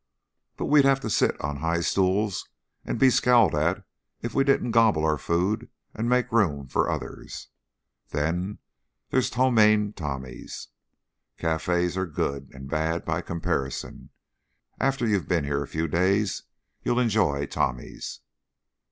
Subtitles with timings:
[0.57, 2.49] But we'd have to sit on high stools
[2.83, 3.83] and be scowled at
[4.23, 7.49] if we didn't gobble our food and make room for others.
[8.09, 8.57] Then
[9.11, 10.69] there is Ptomaine Tommy's.
[11.37, 14.09] Cafes are good and bad by comparison.
[14.79, 16.45] After you've been here a few days
[16.81, 18.21] you'll enjoy Tommy's."